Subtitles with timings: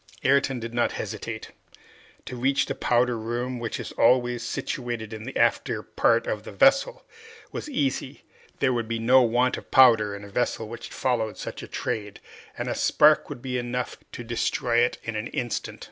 [0.23, 1.51] Ayrton did not hesitate.
[2.25, 6.51] To reach the powder room, which is always situated in the after part of a
[6.51, 7.05] vessel,
[7.51, 8.23] was easy.
[8.61, 12.19] There would be no want of powder in a vessel which followed such a trade,
[12.57, 15.79] and a spark would be enough to destroy it in an instant.